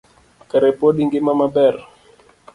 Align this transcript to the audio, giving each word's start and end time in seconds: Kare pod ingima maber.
Kare 0.49 0.69
pod 0.79 0.95
ingima 1.03 1.33
maber. 1.41 1.75